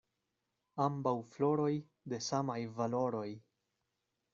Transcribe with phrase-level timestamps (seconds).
[0.85, 1.69] Ambaŭ floroj
[2.15, 3.31] de samaj valoroj.